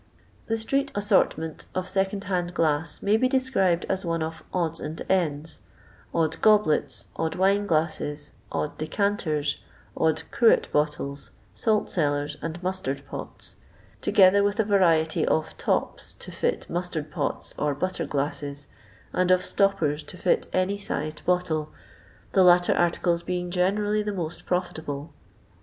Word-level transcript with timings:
The 0.47 0.55
strect4usortment 0.55 1.67
of 1.75 1.87
second 1.87 2.23
hand 2.23 2.55
glass 2.55 3.03
may 3.03 3.17
be 3.17 3.27
described 3.29 3.85
as 3.87 4.03
one 4.03 4.23
of" 4.23 4.43
odds 4.51 4.79
and 4.79 4.99
ends"— 5.07 5.59
odd 6.15 6.41
goblets, 6.41 7.09
odd 7.17 7.35
wine 7.35 7.67
glasses, 7.67 8.31
odd 8.51 8.79
decanters, 8.79 9.61
odd 9.95 10.23
cruet 10.31 10.71
bottles, 10.71 11.29
salt 11.53 11.87
cellars, 11.87 12.35
and 12.41 12.63
mustard 12.63 13.03
pots; 13.07 13.57
together 14.01 14.41
with 14.41 14.59
a 14.59 14.63
variety 14.65 15.23
of" 15.23 15.55
tops*' 15.59 16.15
to 16.15 16.31
fit 16.31 16.67
mustard 16.67 17.11
pots 17.11 17.53
or 17.59 17.75
butter 17.75 18.07
gUsses, 18.07 18.65
and 19.13 19.29
of" 19.29 19.45
stoppers" 19.45 20.01
to 20.01 20.17
fit 20.17 20.47
any 20.51 20.79
sized 20.79 21.23
bottle, 21.27 21.69
the 22.31 22.41
latter 22.41 22.73
articles 22.73 23.21
being 23.21 23.51
generally 23.51 24.01
the 24.01 24.11
most 24.11 24.47
profitable. 24.47 25.13